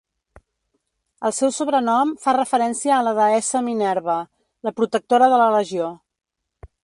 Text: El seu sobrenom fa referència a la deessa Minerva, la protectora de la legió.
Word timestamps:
El 1.27 1.35
seu 1.39 1.51
sobrenom 1.57 2.13
fa 2.23 2.33
referència 2.37 2.95
a 2.99 3.05
la 3.09 3.13
deessa 3.21 3.63
Minerva, 3.69 4.17
la 4.69 4.75
protectora 4.81 5.31
de 5.35 5.41
la 5.43 5.51
legió. 5.57 5.93